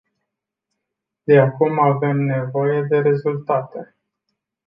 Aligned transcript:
De 1.25 1.37
acum 1.39 1.79
avem 1.79 2.17
nevoie 2.17 2.81
de 2.81 2.97
rezultate. 2.99 3.95